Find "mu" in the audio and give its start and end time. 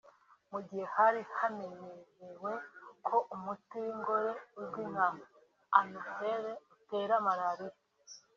0.51-0.59